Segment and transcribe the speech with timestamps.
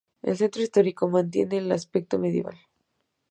[0.23, 2.57] El centro histórico mantiene el aspecto medieval.